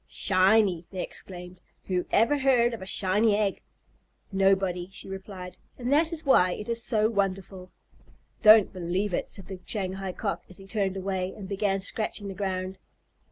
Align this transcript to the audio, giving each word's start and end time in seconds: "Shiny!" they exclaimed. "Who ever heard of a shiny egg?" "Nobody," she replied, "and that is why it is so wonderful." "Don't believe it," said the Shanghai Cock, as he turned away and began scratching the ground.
"Shiny!" 0.07 0.87
they 0.89 1.03
exclaimed. 1.03 1.61
"Who 1.85 2.07
ever 2.11 2.39
heard 2.39 2.73
of 2.73 2.81
a 2.81 2.87
shiny 2.87 3.35
egg?" 3.37 3.61
"Nobody," 4.31 4.89
she 4.91 5.07
replied, 5.07 5.57
"and 5.77 5.93
that 5.93 6.11
is 6.11 6.25
why 6.25 6.53
it 6.53 6.67
is 6.67 6.83
so 6.83 7.07
wonderful." 7.07 7.71
"Don't 8.41 8.73
believe 8.73 9.13
it," 9.13 9.29
said 9.29 9.45
the 9.47 9.59
Shanghai 9.63 10.11
Cock, 10.11 10.43
as 10.49 10.57
he 10.57 10.65
turned 10.65 10.97
away 10.97 11.35
and 11.37 11.47
began 11.47 11.81
scratching 11.81 12.29
the 12.29 12.33
ground. 12.33 12.79